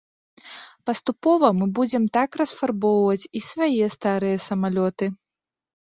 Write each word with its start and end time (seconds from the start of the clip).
Паступова 0.89 1.51
мы 1.59 1.67
будзем 1.81 2.07
так 2.19 2.39
расфарбоўваць 2.43 3.29
і 3.41 3.45
свае 3.49 3.85
старыя 3.97 4.37
самалёты. 4.51 5.05